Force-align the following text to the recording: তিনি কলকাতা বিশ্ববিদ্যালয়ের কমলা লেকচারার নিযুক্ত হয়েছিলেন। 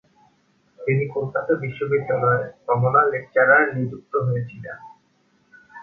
তিনি 0.79 1.03
কলকাতা 1.07 1.53
বিশ্ববিদ্যালয়ের 1.55 2.45
কমলা 2.65 3.01
লেকচারার 3.11 3.65
নিযুক্ত 3.75 4.13
হয়েছিলেন। 4.27 4.77